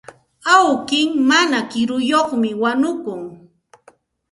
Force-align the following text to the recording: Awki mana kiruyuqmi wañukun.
Awki 0.55 0.99
mana 1.29 1.57
kiruyuqmi 1.71 2.49
wañukun. 2.61 3.21